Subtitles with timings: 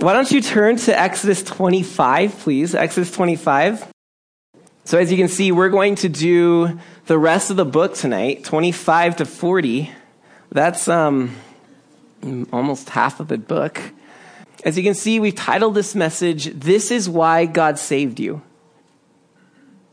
[0.00, 2.74] Why don't you turn to Exodus 25, please?
[2.74, 3.86] Exodus 25.
[4.84, 8.42] So, as you can see, we're going to do the rest of the book tonight,
[8.44, 9.90] 25 to 40.
[10.50, 11.36] That's um,
[12.50, 13.78] almost half of the book.
[14.64, 18.40] As you can see, we've titled this message, This is Why God Saved You.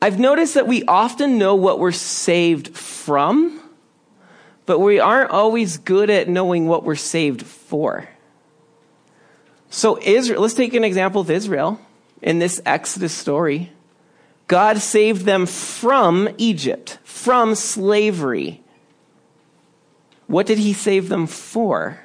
[0.01, 3.59] I've noticed that we often know what we're saved from,
[4.65, 8.07] but we aren't always good at knowing what we're saved for.
[9.69, 11.79] So, Israel, let's take an example of Israel
[12.21, 13.71] in this Exodus story.
[14.47, 18.61] God saved them from Egypt, from slavery.
[20.27, 21.99] What did he save them for?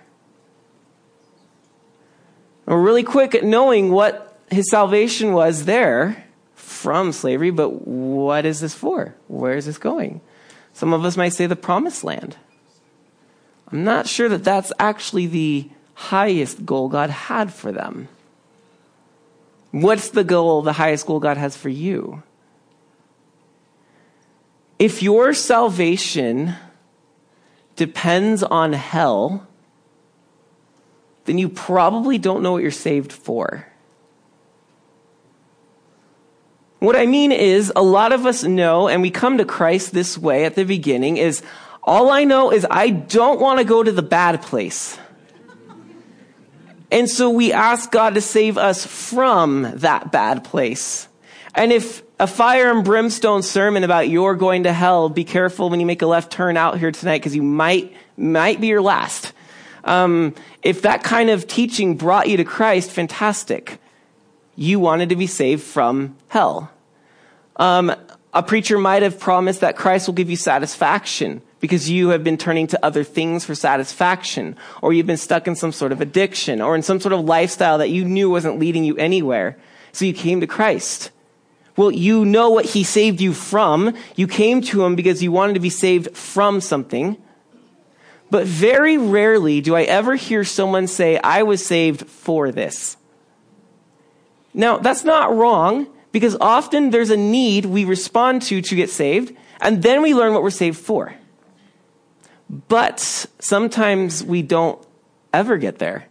[2.67, 8.61] We're really quick at knowing what his salvation was there from slavery, but what is
[8.61, 9.15] this for?
[9.29, 10.21] Where is this going?
[10.73, 12.37] Some of us might say the promised land.
[13.71, 18.09] I'm not sure that that's actually the highest goal God had for them.
[19.71, 22.23] What's the goal, the highest goal God has for you?
[24.79, 26.55] If your salvation
[27.77, 29.47] depends on hell,
[31.25, 33.67] then you probably don't know what you're saved for.
[36.81, 40.19] What I mean is, a lot of us know, and we come to Christ this
[40.19, 41.41] way at the beginning, is
[41.85, 44.99] all I know is I don't want to go to the bad place.
[46.93, 51.09] And so we ask God to save us from that bad place.
[51.55, 55.81] And if a fire and brimstone sermon about you're going to hell, be careful when
[55.81, 59.33] you make a left turn out here tonight because you might, might be your last.
[59.85, 63.79] Um, if that kind of teaching brought you to Christ, fantastic.
[64.55, 66.71] You wanted to be saved from hell.
[67.57, 67.95] Um,
[68.35, 72.37] a preacher might have promised that Christ will give you satisfaction because you have been
[72.37, 76.61] turning to other things for satisfaction, or you've been stuck in some sort of addiction,
[76.61, 79.57] or in some sort of lifestyle that you knew wasn't leading you anywhere.
[79.93, 81.13] So you came to Christ.
[81.77, 83.95] Well, you know what he saved you from.
[84.17, 87.17] You came to him because you wanted to be saved from something.
[88.29, 92.97] But very rarely do I ever hear someone say, I was saved for this.
[94.53, 99.37] Now, that's not wrong because often there's a need we respond to to get saved,
[99.61, 101.15] and then we learn what we're saved for.
[102.53, 103.01] But
[103.39, 104.79] sometimes we don't
[105.33, 106.09] ever get there.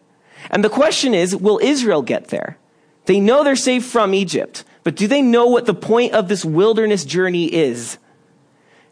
[0.50, 2.57] And the question is, will Israel get there?
[3.06, 6.44] They know they're saved from Egypt, but do they know what the point of this
[6.44, 8.00] wilderness journey is?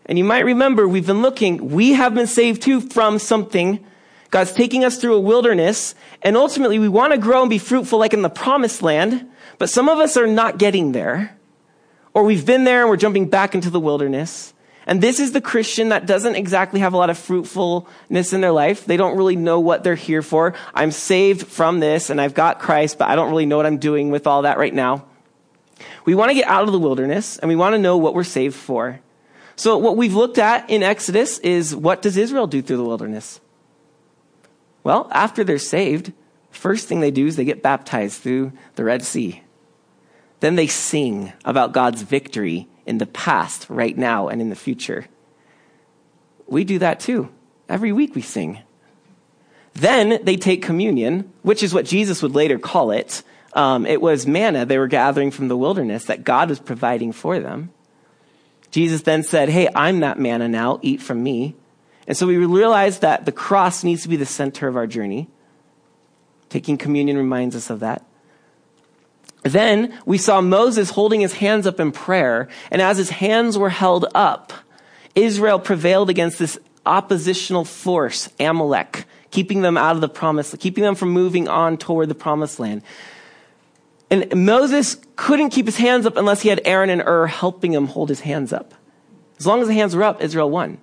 [0.06, 3.84] And you might remember we've been looking, we have been saved too from something.
[4.32, 7.98] God's taking us through a wilderness, and ultimately we want to grow and be fruitful
[7.98, 9.28] like in the promised land,
[9.58, 11.36] but some of us are not getting there.
[12.14, 14.54] Or we've been there and we're jumping back into the wilderness.
[14.90, 18.52] And this is the Christian that doesn't exactly have a lot of fruitfulness in their
[18.52, 18.86] life.
[18.86, 20.56] They don't really know what they're here for.
[20.74, 23.78] I'm saved from this and I've got Christ, but I don't really know what I'm
[23.78, 25.06] doing with all that right now.
[26.06, 28.24] We want to get out of the wilderness and we want to know what we're
[28.24, 29.00] saved for.
[29.56, 33.40] So what we've looked at in Exodus is what does Israel do through the wilderness?
[34.84, 36.14] Well, after they're saved,
[36.50, 39.44] first thing they do is they get baptized through the Red Sea.
[40.40, 45.06] Then they sing about God's victory in the past, right now, and in the future.
[46.48, 47.30] We do that too.
[47.70, 48.60] Every week we sing.
[49.76, 53.22] Then they take communion, which is what Jesus would later call it.
[53.54, 57.40] Um, it was manna they were gathering from the wilderness that God was providing for
[57.40, 57.72] them.
[58.72, 61.56] Jesus then said, Hey, I'm that manna now, eat from me.
[62.08, 65.30] And so we realize that the cross needs to be the center of our journey.
[66.50, 68.04] Taking communion reminds us of that.
[69.44, 73.70] Then we saw Moses holding his hands up in prayer, and as his hands were
[73.70, 74.52] held up,
[75.16, 80.96] Israel prevailed against this oppositional force, Amalek, keeping them out of the promise, keeping them
[80.96, 82.82] from moving on toward the promised land.
[84.12, 87.88] And Moses couldn't keep his hands up unless he had Aaron and Hur helping him
[87.88, 88.74] hold his hands up.
[89.38, 90.80] As long as the hands were up, Israel won.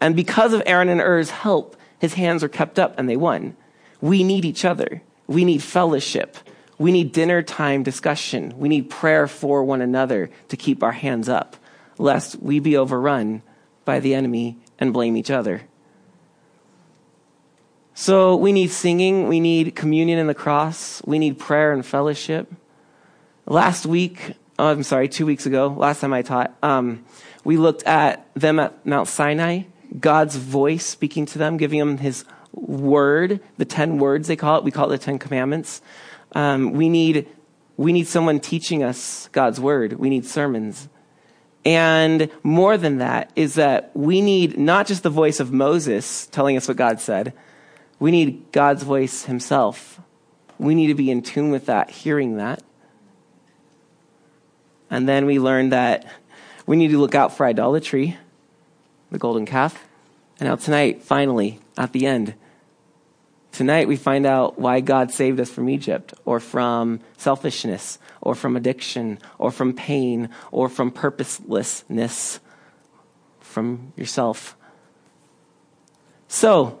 [0.00, 3.56] And because of Aaron and Hur's help, his hands were kept up and they won.
[4.00, 5.02] We need each other.
[5.26, 6.36] We need fellowship.
[6.80, 8.54] We need dinner time discussion.
[8.56, 11.56] We need prayer for one another to keep our hands up,
[11.98, 13.42] lest we be overrun
[13.84, 15.60] by the enemy and blame each other.
[17.92, 22.50] So we need singing, we need communion in the cross, we need prayer and fellowship.
[23.44, 27.04] Last week, oh, I'm sorry, two weeks ago, last time I taught, um,
[27.44, 29.64] we looked at them at Mount Sinai,
[29.98, 34.64] God's voice speaking to them, giving them his word, the 10 words they call it.
[34.64, 35.82] We call it the 10 commandments.
[36.32, 37.28] Um, we need,
[37.76, 39.94] we need someone teaching us God's word.
[39.94, 40.88] We need sermons.
[41.64, 46.56] And more than that is that we need not just the voice of Moses telling
[46.56, 47.34] us what God said,
[47.98, 50.00] we need God's voice himself
[50.60, 52.62] we need to be in tune with that, hearing that.
[54.90, 56.04] And then we learned that
[56.66, 58.18] we need to look out for idolatry,
[59.10, 59.88] the golden calf.
[60.38, 62.34] And now tonight, finally, at the end,
[63.52, 68.56] tonight we find out why God saved us from Egypt or from selfishness or from
[68.56, 72.40] addiction or from pain or from purposelessness
[73.40, 74.56] from yourself.
[76.28, 76.78] So,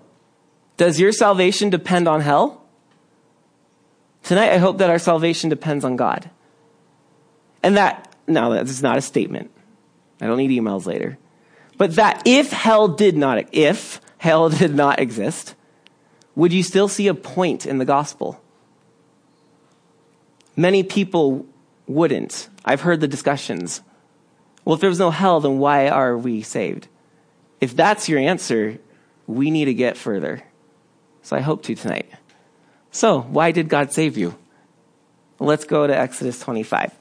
[0.76, 2.64] does your salvation depend on hell?
[4.22, 6.30] Tonight, I hope that our salvation depends on God.
[7.62, 9.50] And that, now that is not a statement.
[10.20, 11.18] I don't need emails later.
[11.76, 15.54] But that if hell did not, if hell did not exist,
[16.40, 18.40] would you still see a point in the gospel?
[20.56, 21.44] Many people
[21.86, 22.48] wouldn't.
[22.64, 23.82] I've heard the discussions.
[24.64, 26.88] Well, if there was no hell, then why are we saved?
[27.60, 28.78] If that's your answer,
[29.26, 30.42] we need to get further.
[31.20, 32.10] So I hope to tonight.
[32.90, 34.34] So, why did God save you?
[35.40, 36.94] Let's go to Exodus 25.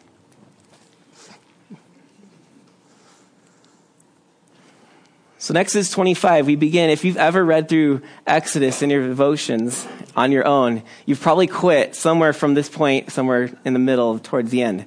[5.50, 6.92] So, Exodus 25, we begin.
[6.92, 11.96] If you've ever read through Exodus in your devotions on your own, you've probably quit
[11.96, 14.86] somewhere from this point, somewhere in the middle, towards the end,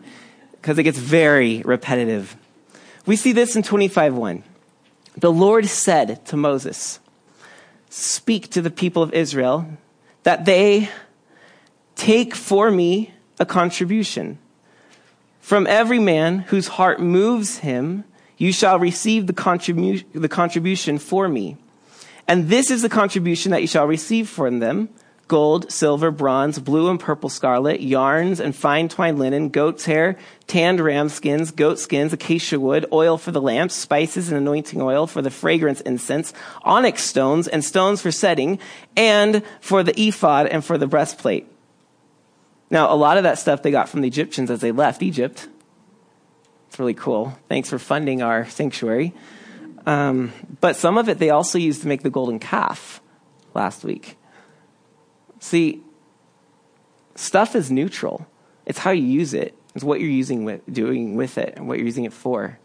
[0.52, 2.36] because it gets very repetitive.
[3.06, 4.44] We see this in 25:1.
[5.16, 7.00] The Lord said to Moses,
[7.90, 9.66] Speak to the people of Israel
[10.22, 10.90] that they
[11.96, 14.38] take for me a contribution.
[15.40, 18.04] From every man whose heart moves him,
[18.42, 21.56] you shall receive the, contribu- the contribution for me.
[22.26, 24.88] And this is the contribution that you shall receive from them
[25.28, 30.18] gold, silver, bronze, blue and purple scarlet, yarns and fine twined linen, goat's hair,
[30.48, 35.06] tanned ram skins, goat skins, acacia wood, oil for the lamps, spices and anointing oil
[35.06, 36.34] for the fragrance incense,
[36.64, 38.58] onyx stones and stones for setting,
[38.96, 41.46] and for the ephod and for the breastplate.
[42.70, 45.46] Now, a lot of that stuff they got from the Egyptians as they left Egypt.
[46.72, 47.36] It's really cool.
[47.50, 49.12] Thanks for funding our sanctuary.
[49.84, 50.32] Um,
[50.62, 53.02] but some of it they also used to make the golden calf
[53.52, 54.16] last week.
[55.38, 55.82] See,
[57.14, 58.26] stuff is neutral.
[58.64, 59.54] It's how you use it.
[59.74, 62.58] It's what you're using with, doing with it and what you're using it for.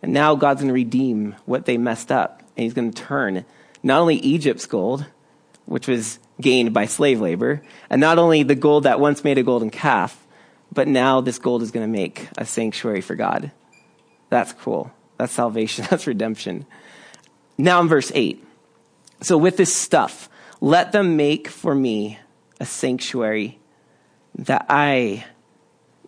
[0.00, 2.38] And now God's going to redeem what they messed up.
[2.56, 3.44] And he's going to turn
[3.82, 5.04] not only Egypt's gold,
[5.66, 9.42] which was gained by slave labor, and not only the gold that once made a
[9.42, 10.21] golden calf,
[10.72, 13.52] but now this gold is going to make a sanctuary for God.
[14.30, 14.90] That's cool.
[15.18, 15.86] That's salvation.
[15.90, 16.66] That's redemption.
[17.58, 18.42] Now in verse 8.
[19.20, 20.28] So with this stuff,
[20.60, 22.18] let them make for me
[22.58, 23.58] a sanctuary
[24.34, 25.26] that I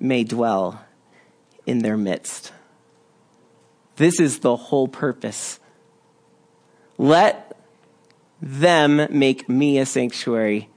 [0.00, 0.82] may dwell
[1.66, 2.52] in their midst.
[3.96, 5.60] This is the whole purpose.
[6.96, 7.56] Let
[8.40, 10.68] them make me a sanctuary.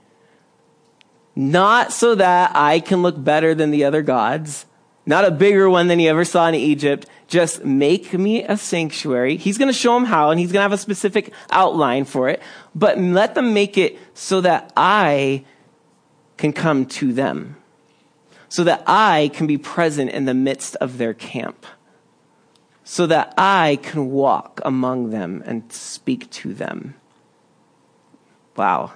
[1.37, 4.65] Not so that I can look better than the other gods,
[5.05, 7.05] not a bigger one than he ever saw in Egypt.
[7.27, 9.37] Just make me a sanctuary.
[9.37, 12.27] He's going to show them how, and he's going to have a specific outline for
[12.27, 12.41] it.
[12.73, 15.45] But let them make it so that I
[16.37, 17.57] can come to them,
[18.49, 21.67] so that I can be present in the midst of their camp,
[22.83, 26.95] so that I can walk among them and speak to them.
[28.55, 28.93] Wow.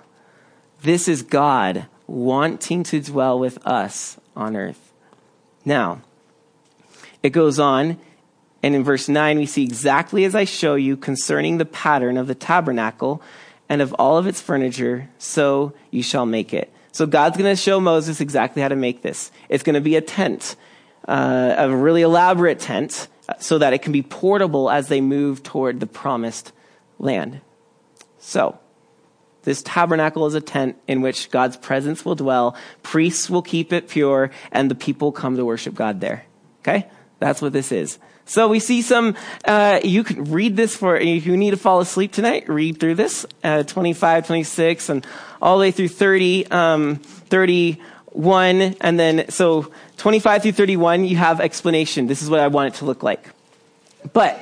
[0.81, 4.91] This is God wanting to dwell with us on earth.
[5.65, 6.01] Now,
[7.23, 7.99] it goes on,
[8.63, 12.27] and in verse 9, we see exactly as I show you concerning the pattern of
[12.27, 13.21] the tabernacle
[13.69, 16.73] and of all of its furniture, so you shall make it.
[16.91, 19.31] So God's going to show Moses exactly how to make this.
[19.47, 20.55] It's going to be a tent,
[21.07, 23.07] uh, a really elaborate tent,
[23.39, 26.51] so that it can be portable as they move toward the promised
[26.99, 27.39] land.
[28.19, 28.59] So,
[29.43, 32.55] this tabernacle is a tent in which God's presence will dwell.
[32.83, 36.25] Priests will keep it pure, and the people come to worship God there.
[36.61, 36.87] Okay?
[37.19, 37.97] That's what this is.
[38.25, 41.81] So we see some, uh, you can read this for, if you need to fall
[41.81, 45.05] asleep tonight, read through this, uh, 25, 26, and
[45.41, 51.41] all the way through 30, um, 31, and then, so 25 through 31, you have
[51.41, 52.07] explanation.
[52.07, 53.29] This is what I want it to look like.
[54.13, 54.39] But,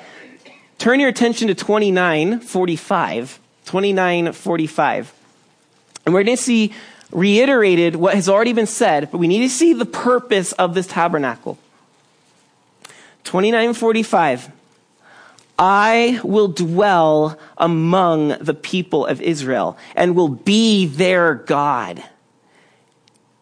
[0.77, 3.39] turn your attention to 29, 45.
[3.69, 5.13] 2945.
[6.03, 6.73] And we're going to see
[7.11, 10.87] reiterated what has already been said, but we need to see the purpose of this
[10.87, 11.59] tabernacle.
[13.25, 14.51] 2945.
[15.59, 22.03] I will dwell among the people of Israel and will be their God.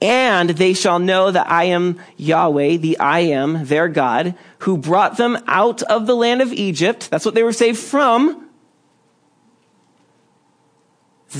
[0.02, 5.16] And they shall know that I am Yahweh, the I am, their God, who brought
[5.16, 7.10] them out of the land of Egypt.
[7.10, 8.47] That's what they were saved from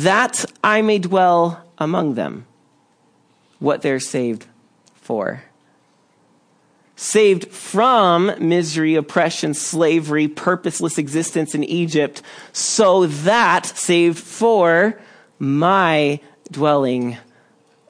[0.04, 2.46] that I may dwell among them.
[3.60, 4.46] what they're saved
[4.94, 5.44] for.
[6.96, 12.22] Saved from misery, oppression, slavery, purposeless existence in Egypt,
[12.54, 15.00] so that saved for
[15.38, 16.20] my
[16.52, 17.18] dwelling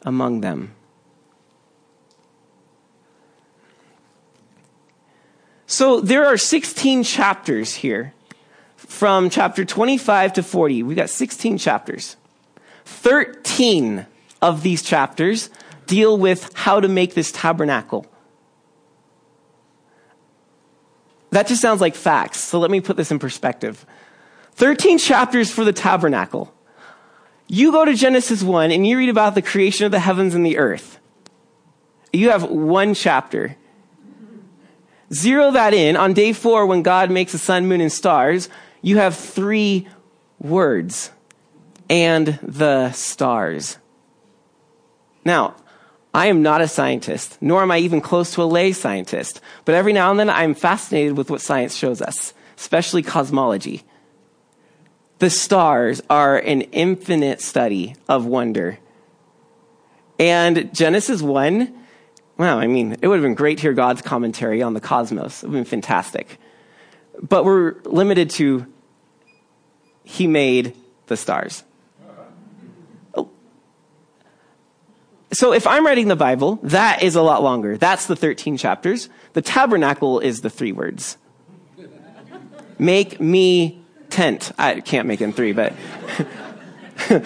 [0.04, 0.74] among them.
[5.68, 8.14] So there are 16 chapters here
[8.88, 10.84] from chapter 25 to 40.
[10.84, 12.16] We've got 16 chapters.
[12.86, 14.06] 13
[14.42, 15.50] of these chapters
[15.86, 18.06] deal with how to make this tabernacle.
[21.32, 23.86] That just sounds like facts, so let me put this in perspective.
[24.54, 26.54] 13 chapters for the tabernacle.
[27.48, 30.46] You go to Genesis 1 and you read about the creation of the heavens and
[30.46, 31.00] the earth.
[32.14, 33.58] You have one chapter.
[35.14, 35.96] Zero that in.
[35.96, 38.50] On day four, when God makes the sun, moon, and stars,
[38.88, 39.86] you have three
[40.40, 41.12] words
[41.90, 43.78] and the stars.
[45.26, 45.56] Now,
[46.14, 49.76] I am not a scientist, nor am I even close to a lay scientist, but
[49.76, 53.84] every now and then I'm fascinated with what science shows us, especially cosmology.
[55.20, 58.80] The stars are an infinite study of wonder.
[60.18, 61.74] And Genesis 1,
[62.38, 65.44] well, I mean, it would have been great to hear God's commentary on the cosmos.
[65.44, 66.40] It would have been fantastic.
[67.22, 68.66] But we're limited to
[70.08, 70.74] He made
[71.08, 71.66] the stars.
[73.14, 73.30] Oh.
[75.34, 77.78] So if I'm writing the Bible, that is a lot longer.
[77.78, 79.10] That's the 13 chapters.
[79.34, 81.18] The tabernacle is the three words.
[82.80, 84.54] Make me tent.
[84.58, 85.74] I can't make in three, but.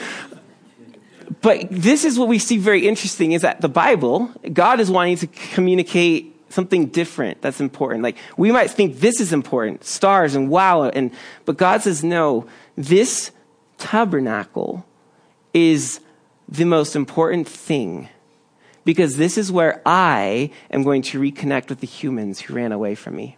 [1.42, 5.18] but this is what we see very interesting is that the Bible, God is wanting
[5.18, 8.04] to communicate something different that's important.
[8.04, 11.12] Like we might think this is important, stars and wow, and
[11.46, 12.48] but God says no.
[12.75, 13.32] This
[13.78, 14.86] tabernacle
[15.54, 16.00] is
[16.48, 18.10] the most important thing
[18.84, 22.96] because this is where I am going to reconnect with the humans who ran away
[22.96, 23.38] from me.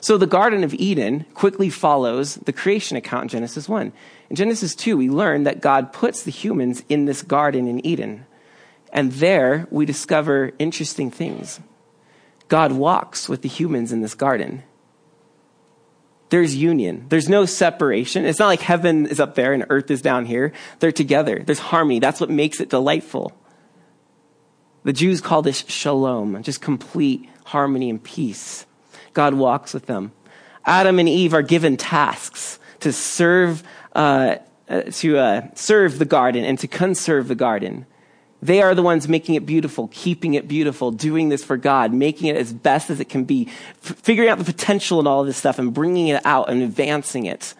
[0.00, 3.92] So the Garden of Eden quickly follows the creation account in Genesis 1.
[4.30, 8.26] In Genesis 2, we learn that God puts the humans in this garden in Eden.
[8.92, 11.60] And there we discover interesting things.
[12.48, 14.62] God walks with the humans in this garden.
[16.28, 17.06] There's union.
[17.08, 18.24] There's no separation.
[18.24, 20.52] It's not like heaven is up there and earth is down here.
[20.80, 21.42] They're together.
[21.44, 22.00] There's harmony.
[22.00, 23.32] That's what makes it delightful.
[24.82, 28.66] The Jews call this shalom, just complete harmony and peace.
[29.14, 30.12] God walks with them.
[30.64, 33.62] Adam and Eve are given tasks to serve,
[33.94, 34.36] uh,
[34.68, 37.86] uh, to uh, serve the garden and to conserve the garden.
[38.46, 42.28] They are the ones making it beautiful, keeping it beautiful, doing this for God, making
[42.28, 43.48] it as best as it can be,
[43.82, 46.62] f- figuring out the potential in all of this stuff and bringing it out and
[46.62, 47.54] advancing it.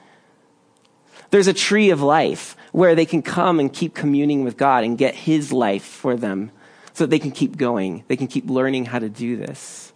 [1.31, 4.97] There's a tree of life where they can come and keep communing with God and
[4.97, 6.53] get His life for them
[6.93, 8.05] so that they can keep going.
[8.07, 9.93] They can keep learning how to do this.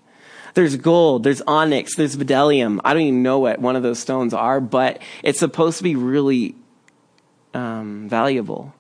[0.55, 2.81] There's gold, there's onyx, there's bdellium.
[2.85, 5.95] I don't even know what one of those stones are, but it's supposed to be
[5.95, 6.57] really
[7.55, 8.75] um, valuable.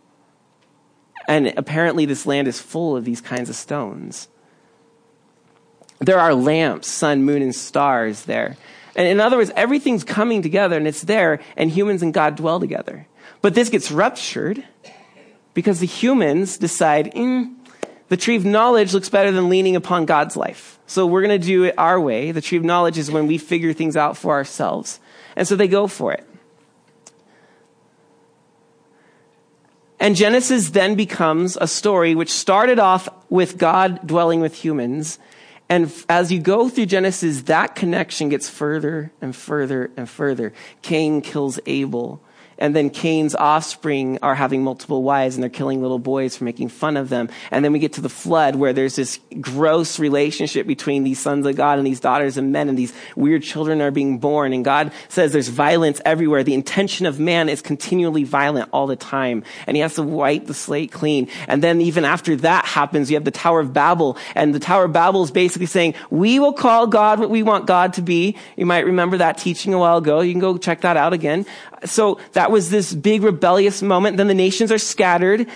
[1.30, 4.26] And apparently, this land is full of these kinds of stones.
[6.00, 8.56] There are lamps, sun, moon, and stars there.
[8.96, 12.58] And in other words, everything's coming together and it's there, and humans and God dwell
[12.58, 13.06] together.
[13.42, 14.64] But this gets ruptured
[15.54, 17.54] because the humans decide, mm,
[18.08, 20.80] the tree of knowledge looks better than leaning upon God's life.
[20.86, 22.32] So we're going to do it our way.
[22.32, 24.98] The tree of knowledge is when we figure things out for ourselves.
[25.36, 26.26] And so they go for it.
[30.00, 35.18] And Genesis then becomes a story which started off with God dwelling with humans.
[35.68, 40.54] And as you go through Genesis, that connection gets further and further and further.
[40.80, 42.22] Cain kills Abel
[42.60, 46.68] and then Cain's offspring are having multiple wives and they're killing little boys for making
[46.68, 47.30] fun of them.
[47.50, 51.46] And then we get to the flood where there's this gross relationship between these sons
[51.46, 54.52] of God and these daughters of men and these weird children are being born.
[54.52, 56.44] And God says there's violence everywhere.
[56.44, 59.42] The intention of man is continually violent all the time.
[59.66, 61.28] And he has to wipe the slate clean.
[61.48, 64.18] And then even after that happens, you have the Tower of Babel.
[64.34, 67.66] And the Tower of Babel is basically saying, we will call God what we want
[67.66, 68.36] God to be.
[68.56, 70.20] You might remember that teaching a while ago.
[70.20, 71.46] You can go check that out again.
[71.84, 74.16] So that was this big rebellious moment.
[74.16, 75.46] Then the nations are scattered.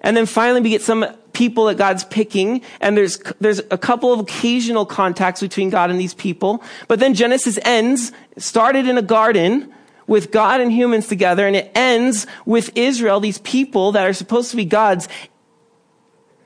[0.00, 4.12] And then finally we get some people that God's picking, and there's, there's a couple
[4.12, 6.62] of occasional contacts between God and these people.
[6.88, 9.72] But then Genesis ends, started in a garden
[10.06, 14.50] with God and humans together, and it ends with Israel, these people that are supposed
[14.50, 15.08] to be God's,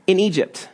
[0.06, 0.68] in Egypt.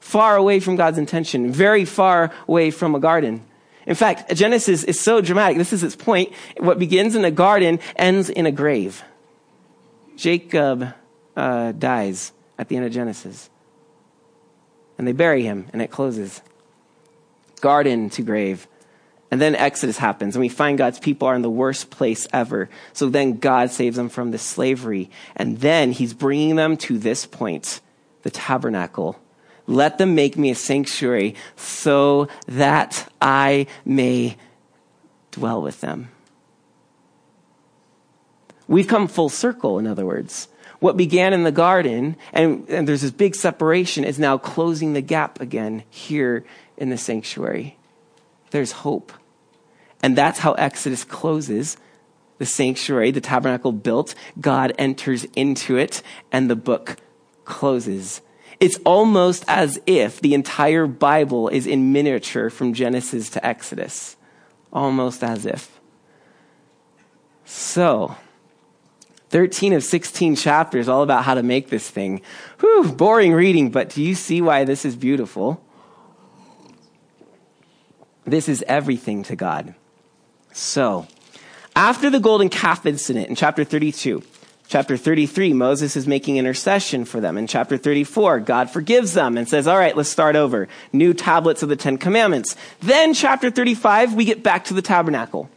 [0.00, 3.42] Far away from God's intention, very far away from a garden.
[3.90, 5.58] In fact, Genesis is so dramatic.
[5.58, 6.32] This is its point.
[6.58, 9.02] What begins in a garden ends in a grave.
[10.16, 10.94] Jacob
[11.36, 13.50] uh, dies at the end of Genesis.
[14.96, 16.40] And they bury him, and it closes.
[17.60, 18.68] Garden to grave.
[19.28, 22.70] And then Exodus happens, and we find God's people are in the worst place ever.
[22.92, 25.10] So then God saves them from this slavery.
[25.34, 27.80] And then he's bringing them to this point,
[28.22, 29.18] the tabernacle.
[29.70, 34.36] Let them make me a sanctuary so that I may
[35.30, 36.08] dwell with them.
[38.66, 40.48] We've come full circle, in other words.
[40.80, 45.00] What began in the garden, and, and there's this big separation, is now closing the
[45.00, 46.44] gap again here
[46.76, 47.78] in the sanctuary.
[48.50, 49.12] There's hope.
[50.02, 51.76] And that's how Exodus closes
[52.38, 54.16] the sanctuary, the tabernacle built.
[54.40, 56.96] God enters into it, and the book
[57.44, 58.20] closes.
[58.60, 64.16] It's almost as if the entire Bible is in miniature from Genesis to Exodus.
[64.70, 65.80] Almost as if.
[67.46, 68.16] So,
[69.30, 72.20] 13 of 16 chapters all about how to make this thing.
[72.60, 75.64] Whew, boring reading, but do you see why this is beautiful?
[78.24, 79.74] This is everything to God.
[80.52, 81.08] So,
[81.74, 84.22] after the golden calf incident in chapter 32,
[84.70, 87.36] chapter 33, Moses is making intercession for them.
[87.36, 90.68] In chapter 34, God forgives them and says, all right, let's start over.
[90.92, 92.54] New tablets of the Ten Commandments.
[92.78, 95.50] Then chapter 35, we get back to the tabernacle.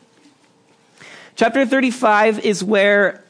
[1.36, 3.24] Chapter 35 is where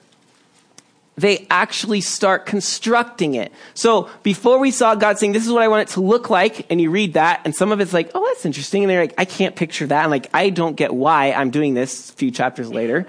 [1.18, 3.52] they actually start constructing it.
[3.74, 6.66] So before we saw God saying, this is what I want it to look like,
[6.72, 8.84] and you read that, and some of it's like, oh, that's interesting.
[8.84, 10.04] And they're like, I can't picture that.
[10.04, 13.06] And like, I don't get why I'm doing this a few chapters later.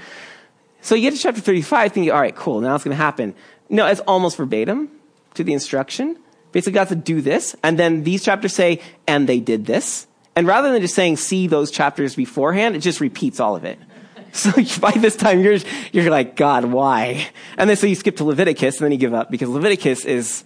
[0.85, 3.35] So you get to chapter 35 thinking, all right, cool, now it's going to happen.
[3.71, 4.91] No, it's almost verbatim
[5.33, 6.19] to the instruction.
[6.53, 7.57] Basically, God said, do this.
[7.63, 10.07] And then these chapters say, and they did this.
[10.37, 13.79] And rather than just saying, see those chapters beforehand, it just repeats all of it.
[14.35, 14.51] So
[14.81, 15.59] by this time, you're,
[15.93, 17.29] you're like, God, why?
[17.57, 20.43] And then so you skip to Leviticus, and then you give up because Leviticus is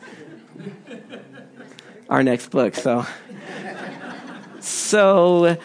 [2.11, 2.75] our next book.
[2.75, 3.07] So,
[4.61, 5.57] so,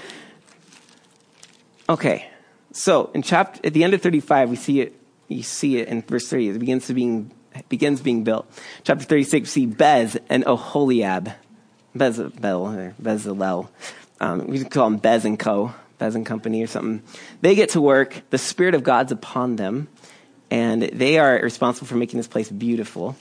[1.89, 2.29] okay.
[2.73, 6.01] So in chapter, at the end of 35, we see it, you see it in
[6.01, 6.49] verse 3.
[6.49, 7.31] It begins to being,
[7.69, 8.51] begins being built.
[8.83, 11.35] Chapter 36, we see Bez and Oholiab.
[11.95, 13.69] Bezalel, Bezalel.
[14.19, 15.73] Um, we call them Bez and Co.
[15.99, 17.03] Bez and Company or something.
[17.41, 18.23] They get to work.
[18.31, 19.87] The Spirit of God's upon them,
[20.49, 23.15] and they are responsible for making this place beautiful.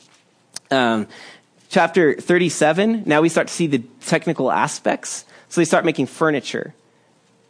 [0.71, 1.07] Um,
[1.69, 5.27] chapter 37, now we start to see the technical aspects.
[5.51, 6.75] So they start making furniture.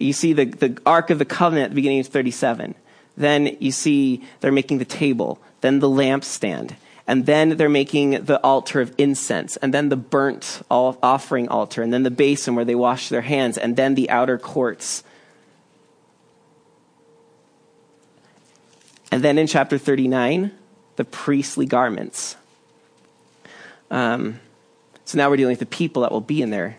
[0.03, 2.75] You see the, the Ark of the Covenant at the beginning of 37.
[3.17, 8.41] Then you see they're making the table, then the lampstand, and then they're making the
[8.41, 12.75] altar of incense, and then the burnt offering altar, and then the basin where they
[12.75, 15.05] wash their hands, and then the outer courts.
[19.11, 20.53] And then in chapter 39,
[20.97, 22.37] the priestly garments.
[23.91, 24.41] Um,
[25.05, 26.79] so now we're dealing with the people that will be in there.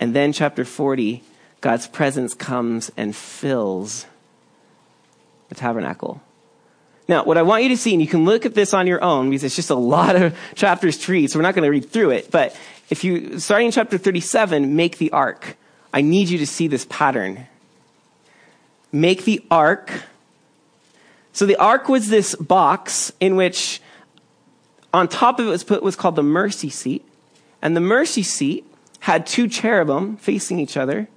[0.00, 1.22] And then chapter 40,
[1.62, 4.04] God's presence comes and fills
[5.48, 6.20] the tabernacle.
[7.08, 9.02] Now, what I want you to see, and you can look at this on your
[9.02, 11.70] own because it's just a lot of chapters to read, so we're not going to
[11.70, 12.30] read through it.
[12.30, 12.54] But
[12.90, 15.56] if you, starting in chapter 37, make the ark.
[15.94, 17.46] I need you to see this pattern.
[18.92, 19.90] Make the ark
[21.32, 23.80] so the ark was this box in which
[24.92, 27.06] on top of it was put was called the mercy seat.
[27.62, 28.66] And the mercy seat
[29.00, 31.08] had two cherubim facing each other.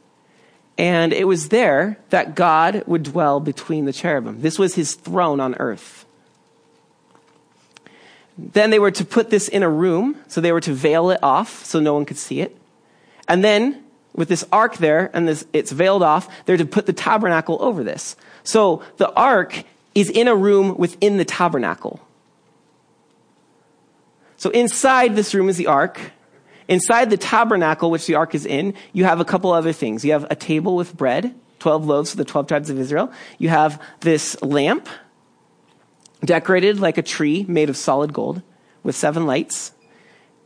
[0.77, 4.41] And it was there that God would dwell between the cherubim.
[4.41, 6.05] This was his throne on earth.
[8.38, 11.19] Then they were to put this in a room, so they were to veil it
[11.23, 12.57] off so no one could see it.
[13.27, 13.83] And then,
[14.13, 17.83] with this ark there, and this, it's veiled off, they're to put the tabernacle over
[17.83, 18.17] this.
[18.43, 22.01] So the ark is in a room within the tabernacle.
[24.35, 26.11] So inside this room is the ark.
[26.67, 30.04] Inside the tabernacle, which the ark is in, you have a couple other things.
[30.04, 33.12] You have a table with bread, 12 loaves for the 12 tribes of Israel.
[33.38, 34.89] You have this lamp
[36.23, 38.41] decorated like a tree made of solid gold
[38.84, 39.73] with seven lights.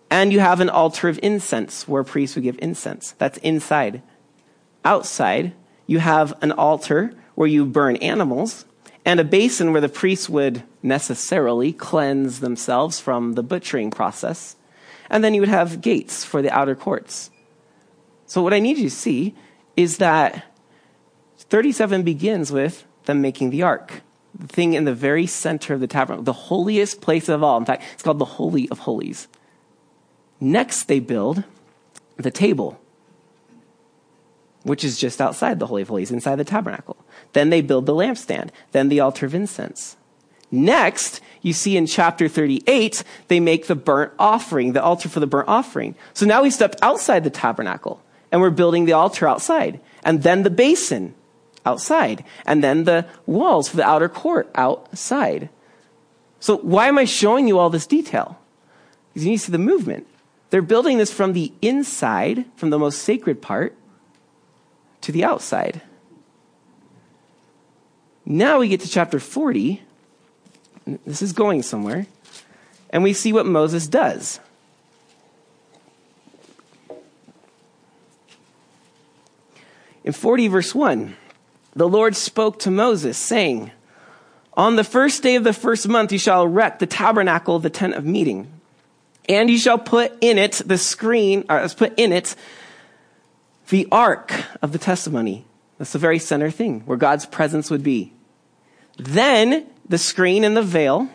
[0.09, 3.13] And you have an altar of incense where priests would give incense.
[3.17, 4.01] That's inside.
[4.83, 5.53] Outside,
[5.85, 8.65] you have an altar where you burn animals
[9.05, 14.55] and a basin where the priests would necessarily cleanse themselves from the butchering process.
[15.09, 17.31] And then you would have gates for the outer courts.
[18.25, 19.35] So, what I need you to see
[19.75, 20.43] is that
[21.37, 24.01] 37 begins with them making the ark,
[24.37, 27.57] the thing in the very center of the tabernacle, the holiest place of all.
[27.57, 29.27] In fact, it's called the Holy of Holies.
[30.39, 31.43] Next, they build
[32.17, 32.79] the table,
[34.63, 36.97] which is just outside the Holy of Holies, inside the tabernacle.
[37.33, 39.97] Then they build the lampstand, then the altar of incense.
[40.51, 45.27] Next, you see in chapter 38, they make the burnt offering, the altar for the
[45.27, 45.95] burnt offering.
[46.13, 49.79] So now we stepped outside the tabernacle and we're building the altar outside.
[50.03, 51.13] And then the basin
[51.65, 52.23] outside.
[52.45, 55.49] And then the walls for the outer court outside.
[56.39, 58.39] So why am I showing you all this detail?
[59.09, 60.07] Because you need to see the movement.
[60.49, 63.75] They're building this from the inside, from the most sacred part,
[65.01, 65.81] to the outside.
[68.25, 69.83] Now we get to chapter 40.
[71.05, 72.07] This is going somewhere.
[72.89, 74.39] And we see what Moses does.
[80.03, 81.15] In 40, verse 1,
[81.75, 83.71] the Lord spoke to Moses, saying,
[84.53, 87.69] On the first day of the first month you shall erect the tabernacle of the
[87.69, 88.51] tent of meeting,
[89.27, 92.35] and you shall put in it the screen, or let's put in it
[93.69, 95.45] the ark of the testimony.
[95.77, 98.11] That's the very center thing where God's presence would be.
[98.97, 101.09] Then the screen and the veil.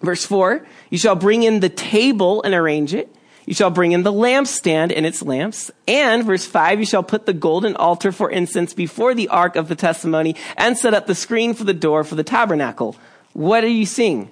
[0.00, 3.14] Verse 4 You shall bring in the table and arrange it.
[3.46, 5.70] You shall bring in the lampstand and its lamps.
[5.86, 9.68] And verse 5 You shall put the golden altar for incense before the ark of
[9.68, 12.96] the testimony and set up the screen for the door for the tabernacle.
[13.32, 14.30] What are you seeing?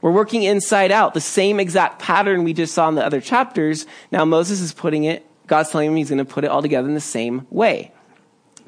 [0.00, 1.14] We're working inside out.
[1.14, 3.86] The same exact pattern we just saw in the other chapters.
[4.10, 6.88] Now Moses is putting it, God's telling him he's going to put it all together
[6.88, 7.92] in the same way.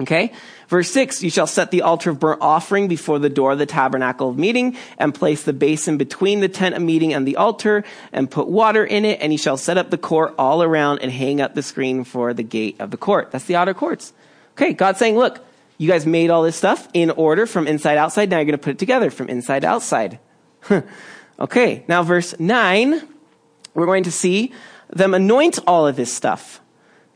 [0.01, 0.33] Okay?
[0.69, 3.67] Verse 6, you shall set the altar of burnt offering before the door of the
[3.67, 7.85] tabernacle of meeting and place the basin between the tent of meeting and the altar
[8.13, 11.13] and put water in it and you shall set up the court all around and
[11.13, 13.31] hang up the screen for the gate of the court.
[13.31, 14.13] That's the outer courts.
[14.53, 15.45] Okay, God's saying, look,
[15.77, 18.31] you guys made all this stuff in order from inside outside.
[18.31, 20.19] Now you're going to put it together from inside outside.
[21.41, 23.03] okay, now verse 9,
[23.75, 24.53] we're going to see
[24.89, 26.61] them anoint all of this stuff.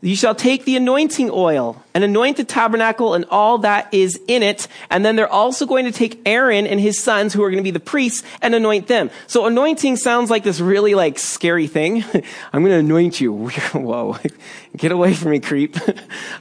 [0.04, 4.42] You shall take the anointing oil and anoint the tabernacle and all that is in
[4.42, 4.68] it.
[4.90, 7.64] And then they're also going to take Aaron and his sons, who are going to
[7.64, 9.10] be the priests, and anoint them.
[9.26, 12.04] So anointing sounds like this really like scary thing.
[12.52, 13.48] I'm going to anoint you.
[13.72, 14.18] Whoa,
[14.76, 15.74] get away from me, creep.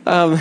[0.06, 0.40] um,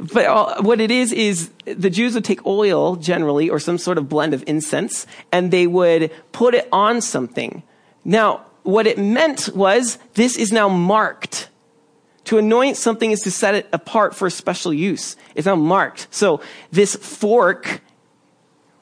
[0.00, 4.08] but what it is is the Jews would take oil generally, or some sort of
[4.08, 7.64] blend of incense, and they would put it on something.
[8.02, 11.50] Now, what it meant was this is now marked
[12.24, 15.16] to anoint something is to set it apart for a special use.
[15.34, 16.08] It's now marked.
[16.10, 17.80] So this fork,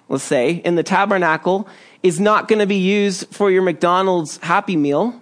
[0.09, 1.68] let's say, in the tabernacle
[2.03, 5.20] is not going to be used for your McDonald's Happy Meal.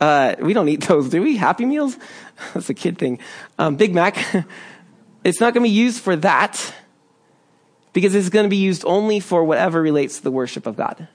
[0.00, 1.36] Uh, we don't eat those, do we?
[1.36, 1.96] Happy Meals?
[2.54, 3.18] That's a kid thing.
[3.58, 4.16] Um, Big Mac.
[5.24, 6.74] it's not going to be used for that
[7.92, 11.08] because it's going to be used only for whatever relates to the worship of God.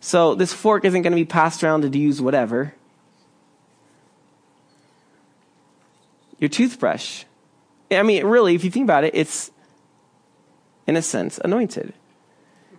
[0.00, 2.74] So this fork isn't going to be passed around to use whatever.
[6.38, 7.24] Your toothbrush.
[7.90, 9.50] I mean, really, if you think about it, it's,
[10.86, 11.92] in a sense, anointed.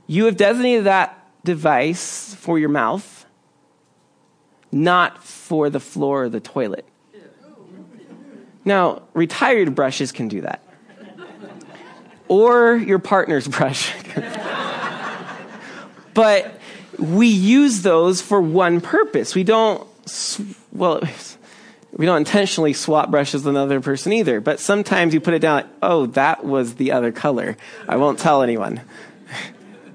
[0.08, 3.26] You have designated that device for your mouth,
[4.72, 6.86] not for the floor or the toilet.
[8.65, 10.62] Now, retired brushes can do that.
[12.28, 13.94] Or your partner's brush.
[16.15, 16.60] but
[16.98, 19.36] we use those for one purpose.
[19.36, 19.88] We don't,
[20.72, 21.02] well,
[21.96, 25.56] we don't intentionally swap brushes with another person either, but sometimes you put it down,
[25.56, 27.56] like, oh, that was the other color.
[27.88, 28.82] I won't tell anyone.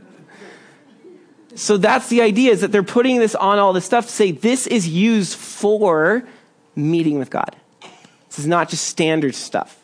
[1.54, 4.30] so that's the idea is that they're putting this on all this stuff to say
[4.30, 6.26] this is used for
[6.74, 7.54] meeting with God.
[8.28, 9.76] This is not just standard stuff.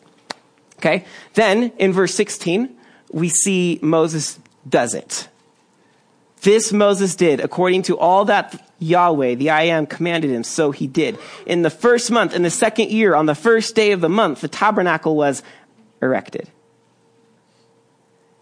[0.77, 1.05] Okay?
[1.35, 2.75] Then in verse 16,
[3.11, 5.27] we see Moses does it.
[6.47, 10.87] This Moses did according to all that Yahweh, the I am, commanded him, so he
[10.87, 11.19] did.
[11.45, 14.39] In the first month, in the second year, on the first day of the month,
[14.39, 15.43] the tabernacle was
[16.01, 16.47] erected.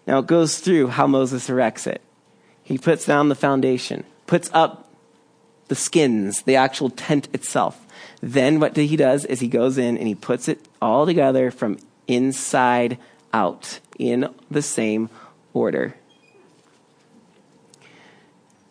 [0.06, 2.00] Now it goes through how Moses erects it.
[2.62, 4.88] He puts down the foundation, puts up
[5.68, 7.88] the skins, the actual tent itself.
[8.22, 11.80] Then what he does is he goes in and he puts it all together from
[12.08, 13.00] inside
[13.34, 15.10] out in the same
[15.56, 15.96] order.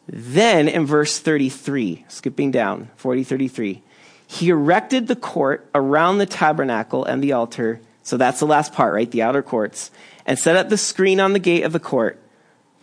[0.06, 3.82] Then in verse 33, skipping down, 40, 33,
[4.26, 7.80] he erected the court around the tabernacle and the altar.
[8.02, 9.10] So that's the last part, right?
[9.10, 9.90] The outer courts.
[10.26, 12.20] And set up the screen on the gate of the court.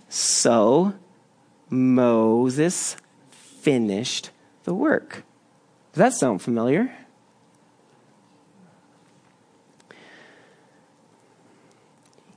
[0.09, 0.93] So
[1.69, 2.97] Moses
[3.31, 4.31] finished
[4.63, 5.23] the work.
[5.93, 6.91] Does that sound familiar?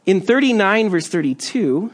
[0.07, 1.90] In 39, verse 32,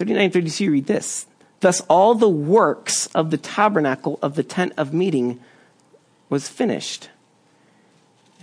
[0.00, 1.26] 39 32, read this.
[1.60, 5.38] Thus, all the works of the tabernacle of the tent of meeting
[6.30, 7.10] was finished.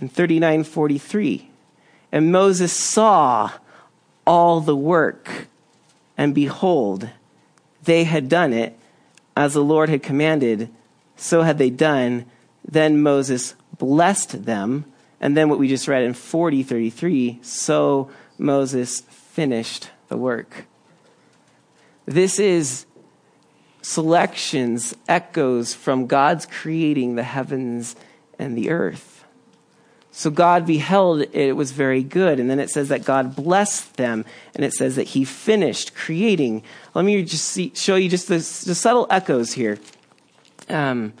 [0.00, 1.50] In 39 43,
[2.12, 3.50] and Moses saw
[4.24, 5.48] all the work
[6.16, 7.10] And behold,
[7.82, 8.78] they had done it
[9.36, 10.68] as the Lord had commanded,
[11.16, 12.26] so had they done.
[12.64, 14.84] Then Moses blessed them.
[15.20, 20.66] And then what we just read in 4033 so Moses finished the work.
[22.08, 22.86] This is
[23.82, 27.96] selections, echoes from God's creating the heavens
[28.38, 29.26] and the earth.
[30.10, 32.40] So God beheld it, was very good.
[32.40, 36.62] And then it says that God blessed them, and it says that He finished creating.
[36.94, 39.78] Let me just see, show you just the, the subtle echoes here.
[40.70, 41.12] Um,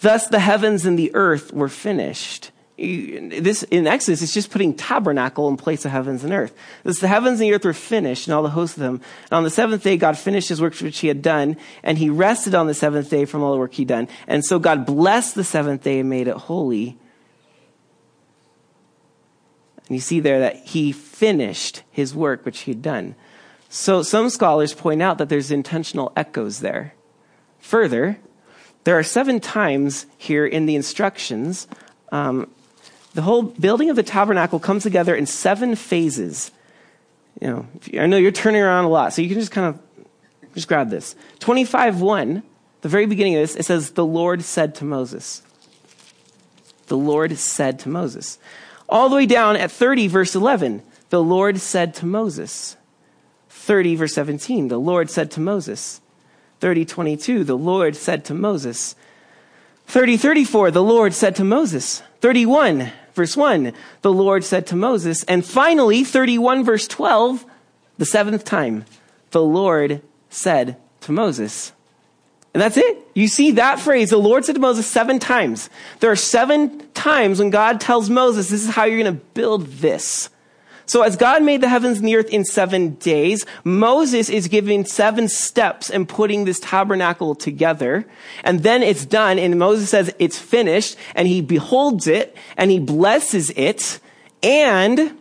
[0.00, 5.48] Thus the heavens and the earth were finished this in Exodus, it's just putting tabernacle
[5.48, 6.54] in place of heavens and earth.
[6.84, 9.00] This, the heavens and the earth were finished and all the hosts of them.
[9.24, 12.08] And on the seventh day, God finished his work which he had done, and he
[12.08, 14.06] rested on the seventh day from all the work he'd done.
[14.28, 16.96] And so God blessed the seventh day and made it holy.
[19.88, 23.16] And you see there that he finished his work which he had done.
[23.68, 26.94] So some scholars point out that there's intentional echoes there.
[27.58, 28.18] Further,
[28.84, 31.66] there are seven times here in the instructions
[32.12, 32.48] um,
[33.14, 36.50] the whole building of the tabernacle comes together in seven phases.
[37.40, 37.66] You know,
[38.00, 39.80] I know you're turning around a lot, so you can just kind of
[40.54, 41.14] just grab this.
[41.40, 42.42] 25 1,
[42.80, 45.42] the very beginning of this, it says, The Lord said to Moses.
[46.86, 48.38] The Lord said to Moses.
[48.88, 52.76] All the way down at 30, verse 11, the Lord said to Moses.
[53.50, 56.00] 30, verse 17, the Lord said to Moses.
[56.60, 58.94] 30, 22, the Lord said to Moses.
[59.88, 62.02] 30, 34, the Lord said to Moses.
[62.20, 63.72] 31, verse 1,
[64.02, 65.24] the Lord said to Moses.
[65.24, 67.46] And finally, 31, verse 12,
[67.96, 68.84] the seventh time,
[69.30, 71.72] the Lord said to Moses.
[72.52, 72.98] And that's it.
[73.14, 75.70] You see that phrase, the Lord said to Moses seven times.
[76.00, 79.66] There are seven times when God tells Moses, this is how you're going to build
[79.66, 80.28] this.
[80.88, 84.86] So as God made the heavens and the earth in seven days, Moses is giving
[84.86, 88.06] seven steps in putting this tabernacle together.
[88.42, 92.78] And then it's done and Moses says it's finished and he beholds it and he
[92.78, 94.00] blesses it.
[94.42, 95.14] And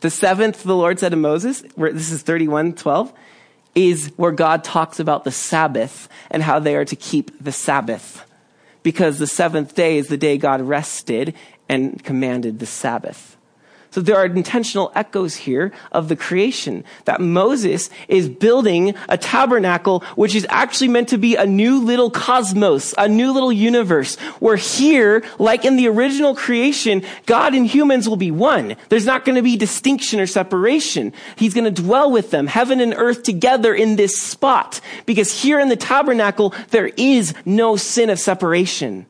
[0.00, 3.14] the seventh, the Lord said to Moses, this is 31, 12,
[3.74, 8.26] is where God talks about the Sabbath and how they are to keep the Sabbath.
[8.82, 11.34] Because the seventh day is the day God rested
[11.66, 13.38] and commanded the Sabbath.
[13.92, 20.00] So there are intentional echoes here of the creation that Moses is building a tabernacle,
[20.16, 24.56] which is actually meant to be a new little cosmos, a new little universe where
[24.56, 28.76] here, like in the original creation, God and humans will be one.
[28.88, 31.12] There's not going to be distinction or separation.
[31.36, 35.60] He's going to dwell with them, heaven and earth together in this spot because here
[35.60, 39.04] in the tabernacle, there is no sin of separation.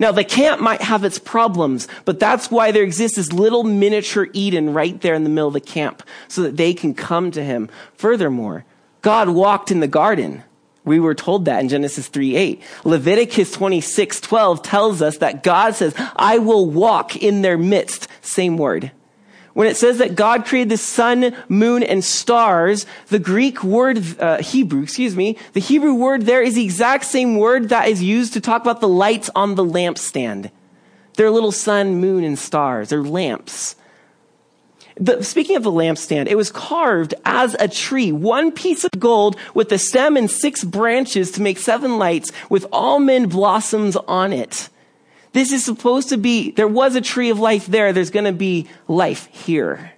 [0.00, 4.28] Now, the camp might have its problems, but that's why there exists this little miniature
[4.32, 7.44] Eden right there in the middle of the camp so that they can come to
[7.44, 7.68] him.
[7.94, 8.64] Furthermore,
[9.02, 10.42] God walked in the garden.
[10.86, 12.62] We were told that in Genesis 3 8.
[12.84, 18.08] Leviticus 26 12 tells us that God says, I will walk in their midst.
[18.22, 18.92] Same word.
[19.60, 24.38] When it says that God created the sun, moon, and stars, the Greek word, uh,
[24.38, 28.32] Hebrew, excuse me, the Hebrew word there is the exact same word that is used
[28.32, 30.50] to talk about the lights on the lampstand.
[31.16, 32.88] They're little sun, moon, and stars.
[32.88, 33.76] They're lamps.
[34.98, 39.36] The, speaking of the lampstand, it was carved as a tree, one piece of gold
[39.52, 44.70] with a stem and six branches to make seven lights with almond blossoms on it.
[45.32, 47.92] This is supposed to be, there was a tree of life there.
[47.92, 49.92] There's going to be life here.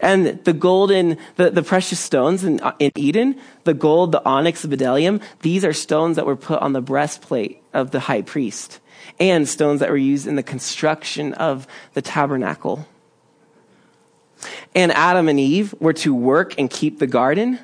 [0.00, 4.74] And the golden, the, the precious stones in, in Eden, the gold, the onyx, the
[4.74, 8.80] bdellium, these are stones that were put on the breastplate of the high priest
[9.18, 12.86] and stones that were used in the construction of the tabernacle.
[14.74, 17.58] And Adam and Eve were to work and keep the garden.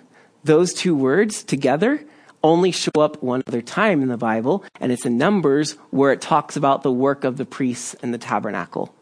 [0.44, 2.04] Those two words together
[2.46, 6.20] only show up one other time in the Bible, and it's in Numbers where it
[6.20, 8.94] talks about the work of the priests in the tabernacle.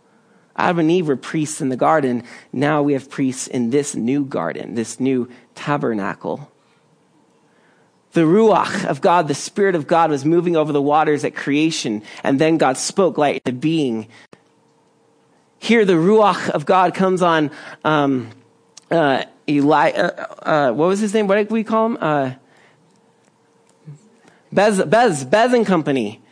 [0.57, 2.23] Adam and Eve were priests in the garden.
[2.53, 6.51] Now we have priests in this new garden, this new tabernacle.
[8.13, 12.03] The Ruach of God, the Spirit of God, was moving over the waters at creation,
[12.23, 14.07] and then God spoke light into being.
[15.59, 17.51] Here, the Ruach of God comes on
[17.85, 18.31] um,
[18.91, 19.91] uh, Eli.
[19.91, 21.27] Uh, uh, what was his name?
[21.27, 22.39] What did we call him?
[24.55, 26.23] Bez, Bez, Bez and company.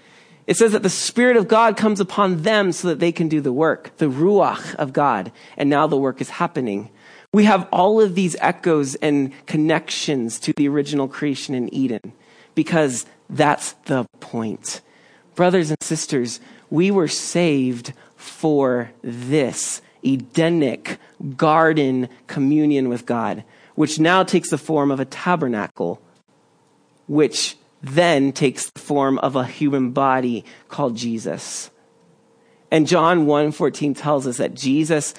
[0.46, 3.40] It says that the Spirit of God comes upon them so that they can do
[3.40, 5.32] the work, the Ruach of God.
[5.56, 6.88] And now the work is happening.
[7.32, 12.12] We have all of these echoes and connections to the original creation in Eden
[12.54, 14.80] because that's the point.
[15.34, 20.98] Brothers and sisters, we were saved for this Edenic
[21.36, 26.02] garden communion with God, which now takes the form of a tabernacle,
[27.06, 31.70] which then takes the form of a human body called Jesus.
[32.70, 35.14] And John 1:14 tells us that Jesus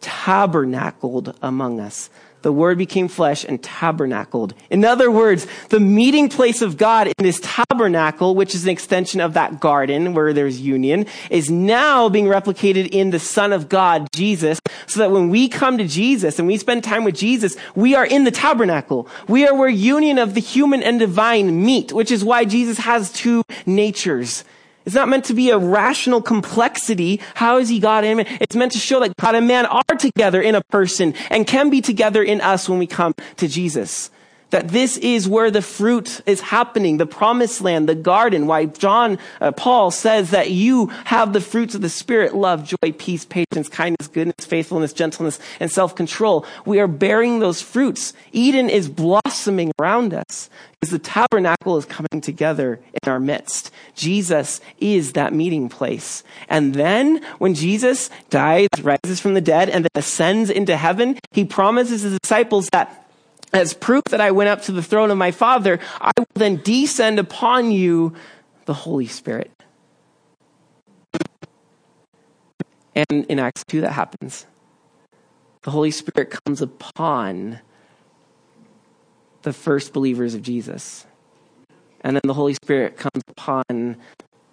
[0.00, 2.10] tabernacled among us
[2.44, 4.54] the word became flesh and tabernacled.
[4.70, 9.20] In other words, the meeting place of God in this tabernacle, which is an extension
[9.20, 14.06] of that garden where there's union, is now being replicated in the Son of God,
[14.14, 17.94] Jesus, so that when we come to Jesus and we spend time with Jesus, we
[17.94, 19.08] are in the tabernacle.
[19.26, 23.10] We are where union of the human and divine meet, which is why Jesus has
[23.10, 24.44] two natures.
[24.84, 27.20] It's not meant to be a rational complexity.
[27.34, 28.38] How is he God and man?
[28.40, 31.70] It's meant to show that God and man are together in a person and can
[31.70, 34.10] be together in us when we come to Jesus.
[34.54, 38.46] That this is where the fruit is happening, the promised land, the garden.
[38.46, 42.92] Why John, uh, Paul says that you have the fruits of the Spirit, love, joy,
[42.96, 46.46] peace, patience, kindness, goodness, faithfulness, gentleness, and self-control.
[46.66, 48.12] We are bearing those fruits.
[48.30, 53.72] Eden is blossoming around us because the tabernacle is coming together in our midst.
[53.96, 56.22] Jesus is that meeting place.
[56.48, 61.44] And then when Jesus dies, rises from the dead, and then ascends into heaven, he
[61.44, 63.03] promises his disciples that
[63.54, 66.56] as proof that I went up to the throne of my Father, I will then
[66.56, 68.12] descend upon you
[68.64, 69.52] the Holy Spirit.
[72.96, 74.46] And in Acts 2, that happens.
[75.62, 77.60] The Holy Spirit comes upon
[79.42, 81.06] the first believers of Jesus.
[82.00, 83.96] And then the Holy Spirit comes upon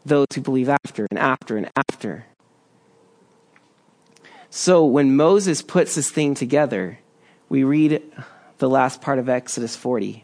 [0.06, 2.26] those who believe after and after and after.
[4.50, 7.00] So when Moses puts this thing together,
[7.50, 8.02] we read
[8.62, 10.24] the last part of Exodus 40.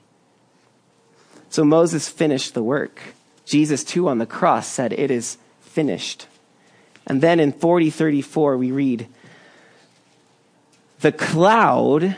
[1.50, 3.02] So Moses finished the work.
[3.46, 6.28] Jesus, too, on the cross said, It is finished.
[7.08, 9.08] And then in 4034, we read,
[11.00, 12.16] The cloud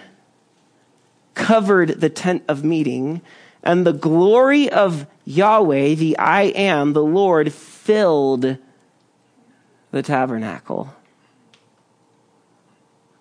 [1.35, 3.21] covered the tent of meeting,
[3.63, 8.57] and the glory of Yahweh, the I am, the Lord, filled
[9.91, 10.93] the tabernacle.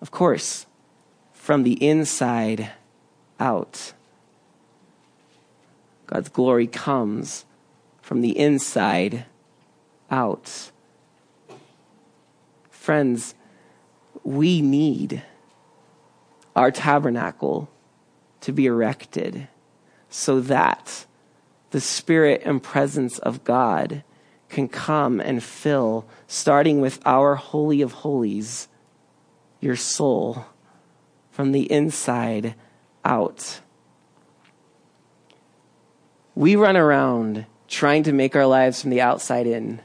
[0.01, 0.65] Of course,
[1.31, 2.71] from the inside
[3.39, 3.93] out.
[6.07, 7.45] God's glory comes
[8.01, 9.25] from the inside
[10.09, 10.71] out.
[12.69, 13.35] Friends,
[14.23, 15.21] we need
[16.55, 17.69] our tabernacle
[18.41, 19.47] to be erected
[20.09, 21.05] so that
[21.71, 24.03] the Spirit and presence of God
[24.49, 28.67] can come and fill, starting with our Holy of Holies,
[29.59, 30.45] your soul
[31.29, 32.55] from the inside
[33.05, 33.61] out.
[36.35, 39.81] We run around trying to make our lives from the outside in.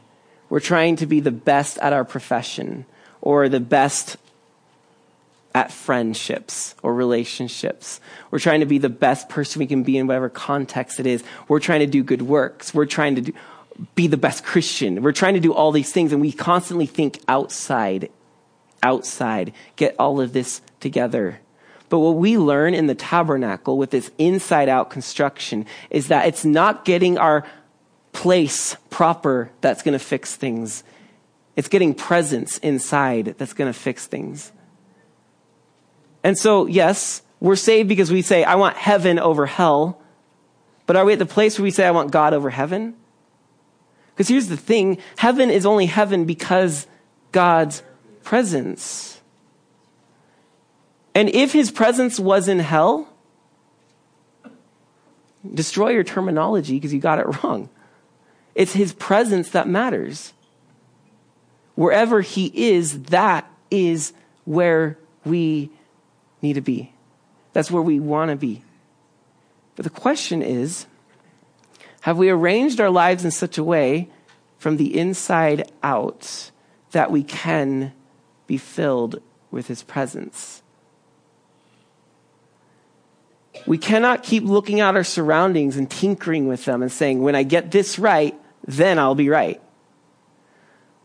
[0.49, 2.87] We're trying to be the best at our profession
[3.21, 4.17] or the best
[5.55, 8.01] at friendships or relationships.
[8.31, 11.23] We're trying to be the best person we can be in whatever context it is.
[11.49, 12.75] We're trying to do good works.
[12.75, 13.33] We're trying to do,
[13.95, 15.03] be the best Christian.
[15.03, 18.11] We're trying to do all these things and we constantly think outside,
[18.83, 21.41] outside, get all of this together.
[21.95, 26.45] But what we learn in the tabernacle with this inside out construction is that it's
[26.45, 27.47] not getting our
[28.13, 30.83] place proper that's going to fix things.
[31.55, 34.51] It's getting presence inside that's going to fix things.
[36.25, 40.03] And so, yes, we're saved because we say, I want heaven over hell.
[40.87, 42.97] But are we at the place where we say, I want God over heaven?
[44.17, 46.89] Because here's the thing heaven is only heaven because
[47.31, 47.85] God's
[48.25, 49.14] presence.
[51.15, 53.09] And if his presence was in hell,
[55.53, 57.69] destroy your terminology because you got it wrong.
[58.55, 60.33] It's his presence that matters.
[61.75, 64.13] Wherever he is, that is
[64.45, 65.71] where we
[66.41, 66.93] need to be.
[67.53, 68.63] That's where we want to be.
[69.77, 70.87] But the question is
[72.03, 74.11] have we arranged our lives in such a way
[74.59, 76.51] from the inside out
[76.91, 77.93] that we can
[78.47, 80.63] be filled with his presence?
[83.67, 87.43] We cannot keep looking at our surroundings and tinkering with them and saying, when I
[87.43, 89.61] get this right, then I'll be right.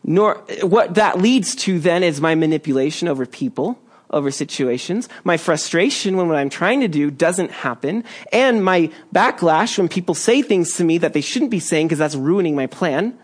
[0.03, 3.79] Nor, what that leads to then is my manipulation over people,
[4.09, 9.77] over situations, my frustration when what I'm trying to do doesn't happen, and my backlash
[9.77, 12.65] when people say things to me that they shouldn't be saying because that's ruining my
[12.65, 13.17] plan.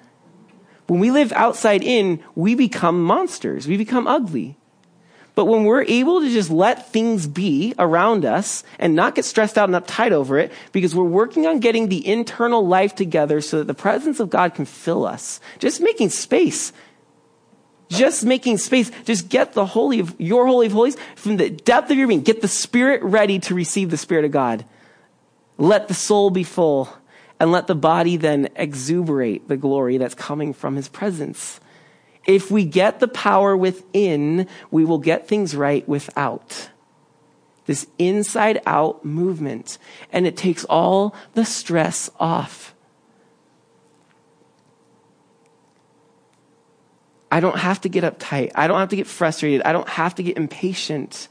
[0.88, 3.68] When we live outside in, we become monsters.
[3.68, 4.58] We become ugly.
[5.36, 9.58] But when we're able to just let things be around us and not get stressed
[9.58, 13.60] out and uptight over it, because we're working on getting the internal life together so
[13.60, 16.72] that the presence of God can fill us, just making space
[17.90, 18.92] Just making space.
[19.06, 22.22] Just get the holy of your holy of holies from the depth of your being.
[22.22, 24.66] Get the spirit ready to receive the spirit of God.
[25.58, 26.90] Let the soul be full
[27.40, 31.60] and let the body then exuberate the glory that's coming from his presence.
[32.26, 36.70] If we get the power within, we will get things right without.
[37.66, 39.78] This inside out movement.
[40.12, 42.74] And it takes all the stress off.
[47.32, 48.52] I don't have to get uptight.
[48.56, 49.62] I don't have to get frustrated.
[49.64, 51.28] I don't have to get impatient.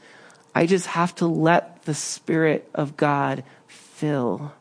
[0.53, 4.53] I just have to let the Spirit of God fill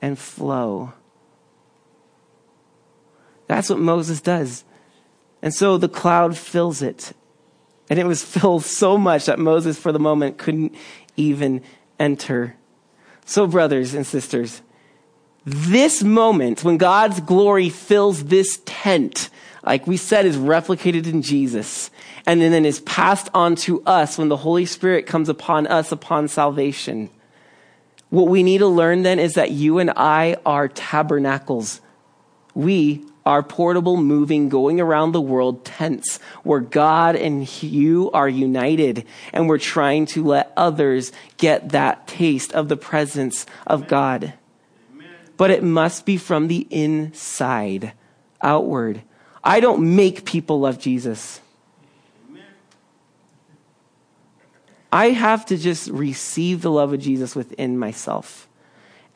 [0.00, 0.92] and flow.
[3.48, 4.64] That's what Moses does.
[5.42, 7.12] And so the cloud fills it.
[7.88, 10.74] And it was filled so much that Moses, for the moment, couldn't
[11.16, 11.62] even
[11.98, 12.56] enter.
[13.24, 14.62] So, brothers and sisters,
[15.44, 19.30] this moment when God's glory fills this tent,
[19.64, 21.90] like we said, is replicated in Jesus
[22.26, 26.28] and then is passed on to us when the Holy Spirit comes upon us upon
[26.28, 27.10] salvation.
[28.10, 31.80] What we need to learn then is that you and I are tabernacles.
[32.54, 39.04] We are portable, moving, going around the world tents where God and you are united
[39.32, 44.32] and we're trying to let others get that taste of the presence of God.
[45.36, 47.92] But it must be from the inside
[48.40, 49.02] outward.
[49.42, 51.40] I don't make people love Jesus.
[54.92, 58.48] I have to just receive the love of Jesus within myself.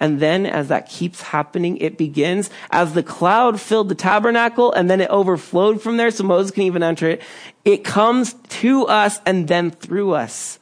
[0.01, 4.91] And then as that keeps happening, it begins as the cloud filled the tabernacle and
[4.91, 7.23] then it overflowed from there so Moses can even enter it.
[7.67, 10.59] It comes to us and then through us.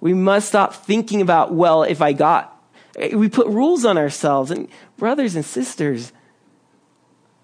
[0.00, 2.54] We must stop thinking about, well, if I got,
[3.12, 6.12] we put rules on ourselves and brothers and sisters.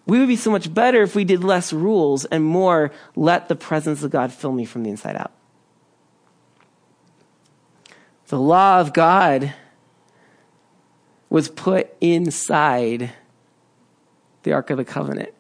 [0.07, 3.57] We would be so much better if we did less rules and more let the
[3.57, 5.33] presence of God fill me from the inside out.
[8.27, 9.55] The law of God
[11.29, 13.13] was put inside
[14.43, 15.33] the Ark of the Covenant,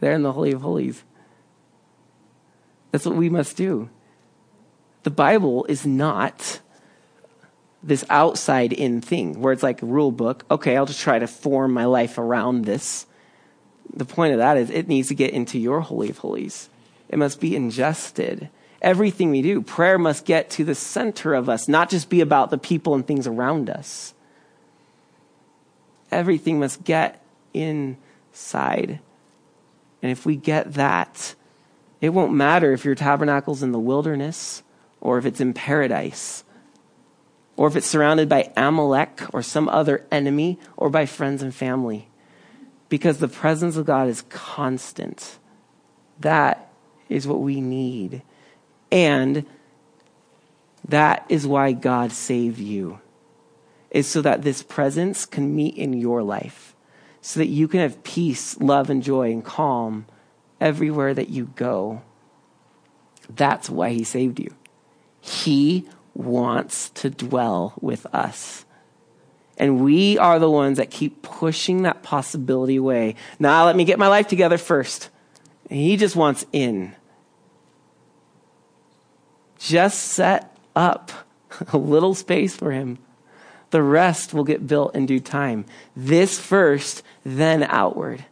[0.00, 1.02] there in the Holy of Holies.
[2.90, 3.90] That's what we must do.
[5.02, 6.60] The Bible is not
[7.82, 10.44] this outside in thing where it's like a rule book.
[10.50, 13.06] Okay, I'll just try to form my life around this.
[13.92, 16.68] The point of that is it needs to get into your Holy of Holies.
[17.08, 18.48] It must be ingested.
[18.80, 22.50] Everything we do, prayer must get to the center of us, not just be about
[22.50, 24.14] the people and things around us
[26.12, 29.00] everything must get inside.
[30.02, 31.34] And if we get that,
[32.00, 34.62] it won't matter if your tabernacle's in the wilderness
[35.00, 36.44] or if it's in paradise
[37.56, 42.08] or if it's surrounded by Amalek or some other enemy or by friends and family.
[42.88, 45.38] Because the presence of God is constant.
[46.20, 46.70] That
[47.08, 48.22] is what we need.
[48.90, 49.46] And
[50.88, 53.00] that is why God saved you
[53.92, 56.74] is so that this presence can meet in your life,
[57.20, 60.06] so that you can have peace, love, and joy and calm
[60.60, 62.02] everywhere that you go.
[63.28, 64.54] That's why he saved you.
[65.20, 68.64] He wants to dwell with us.
[69.58, 73.14] And we are the ones that keep pushing that possibility away.
[73.38, 75.10] Now, let me get my life together first.
[75.68, 76.94] He just wants in.
[79.58, 81.12] Just set up
[81.72, 82.98] a little space for him.
[83.72, 85.64] The rest will get built in due time.
[85.96, 88.24] This first, then outward.